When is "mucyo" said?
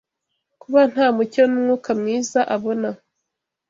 1.15-1.43